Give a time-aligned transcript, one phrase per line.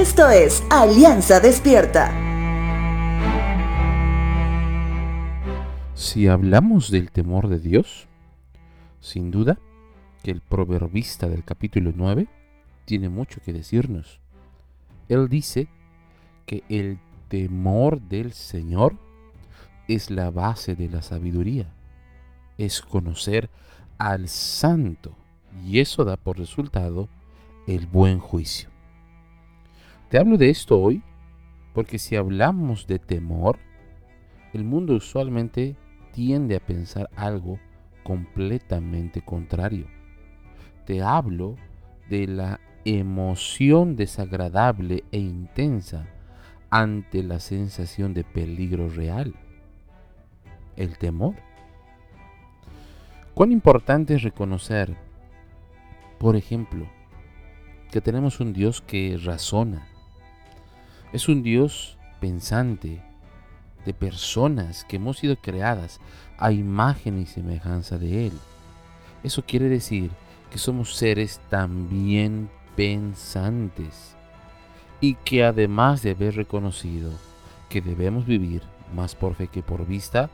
[0.00, 2.10] Esto es Alianza Despierta.
[5.94, 8.08] Si hablamos del temor de Dios,
[9.00, 9.58] sin duda
[10.22, 12.28] que el proverbista del capítulo 9
[12.86, 14.20] tiene mucho que decirnos.
[15.10, 15.68] Él dice
[16.46, 16.98] que el
[17.28, 18.96] temor del Señor
[19.86, 21.66] es la base de la sabiduría,
[22.56, 23.50] es conocer
[23.98, 25.14] al santo
[25.62, 27.10] y eso da por resultado
[27.66, 28.69] el buen juicio.
[30.10, 31.04] Te hablo de esto hoy
[31.72, 33.60] porque si hablamos de temor,
[34.52, 35.76] el mundo usualmente
[36.10, 37.60] tiende a pensar algo
[38.02, 39.86] completamente contrario.
[40.84, 41.54] Te hablo
[42.08, 46.08] de la emoción desagradable e intensa
[46.70, 49.36] ante la sensación de peligro real,
[50.74, 51.36] el temor.
[53.32, 54.96] Cuán importante es reconocer,
[56.18, 56.88] por ejemplo,
[57.92, 59.86] que tenemos un Dios que razona.
[61.12, 63.02] Es un Dios pensante,
[63.84, 66.00] de personas que hemos sido creadas
[66.38, 68.32] a imagen y semejanza de Él.
[69.22, 70.10] Eso quiere decir
[70.50, 74.14] que somos seres también pensantes
[75.00, 77.10] y que además de haber reconocido
[77.68, 78.62] que debemos vivir
[78.94, 80.30] más por fe que por vista,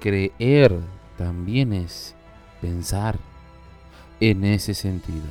[0.00, 0.78] creer
[1.16, 2.14] también es
[2.60, 3.18] pensar
[4.20, 5.26] en ese sentido.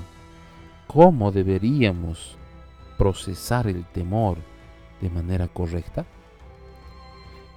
[0.87, 2.35] ¿Cómo deberíamos
[2.97, 4.37] procesar el temor
[5.03, 6.05] de manera correcta?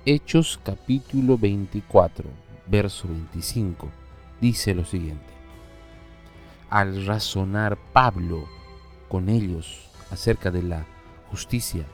[0.05, 2.29] Hechos capítulo 24,
[2.67, 3.89] verso 25,
[4.41, 5.33] dice lo siguiente.
[6.69, 8.49] Al razonar Pablo
[9.09, 10.87] con ellos acerca de la
[11.31, 11.85] justicia,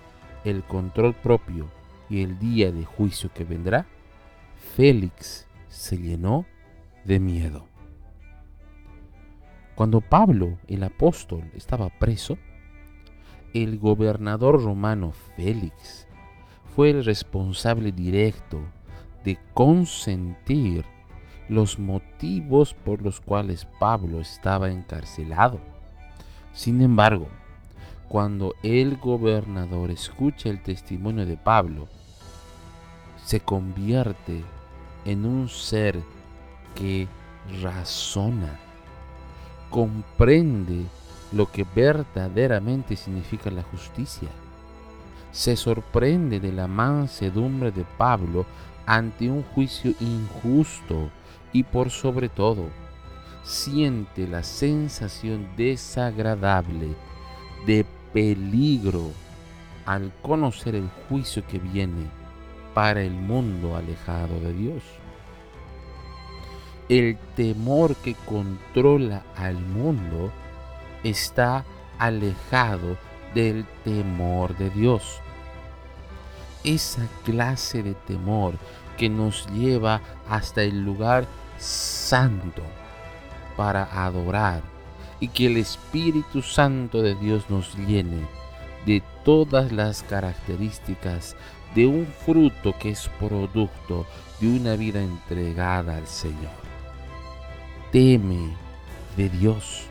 [0.44, 1.68] el control propio
[2.08, 3.84] y el día de juicio que vendrá,
[4.74, 6.46] Félix se llenó
[7.04, 7.66] de miedo.
[9.74, 12.38] Cuando Pablo, el apóstol, estaba preso,
[13.54, 16.06] el gobernador romano Félix
[16.74, 18.60] fue el responsable directo
[19.24, 20.84] de consentir
[21.48, 25.60] los motivos por los cuales Pablo estaba encarcelado.
[26.52, 27.28] Sin embargo,
[28.08, 31.88] cuando el gobernador escucha el testimonio de Pablo,
[33.24, 34.42] se convierte
[35.04, 36.00] en un ser
[36.74, 37.06] que
[37.62, 38.58] razona,
[39.70, 40.86] comprende
[41.32, 44.28] lo que verdaderamente significa la justicia
[45.32, 48.44] se sorprende de la mansedumbre de Pablo
[48.86, 51.10] ante un juicio injusto
[51.52, 52.68] y por sobre todo
[53.42, 56.94] siente la sensación desagradable
[57.66, 59.10] de peligro
[59.86, 62.06] al conocer el juicio que viene
[62.74, 64.82] para el mundo alejado de Dios.
[66.88, 70.30] El temor que controla al mundo
[71.02, 71.64] está
[71.98, 72.96] alejado
[73.34, 75.20] del temor de Dios.
[76.64, 78.54] Esa clase de temor
[78.96, 81.26] que nos lleva hasta el lugar
[81.58, 82.62] santo
[83.56, 84.62] para adorar
[85.20, 88.26] y que el Espíritu Santo de Dios nos llene
[88.86, 91.36] de todas las características
[91.74, 94.06] de un fruto que es producto
[94.40, 96.50] de una vida entregada al Señor.
[97.92, 98.56] Teme
[99.16, 99.86] de Dios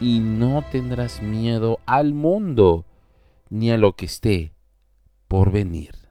[0.00, 2.84] y no tendrás miedo al mundo
[3.48, 4.52] ni a lo que esté
[5.28, 6.05] por venir.